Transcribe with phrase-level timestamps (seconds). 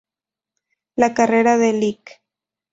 [0.95, 2.21] La carrera de Lic.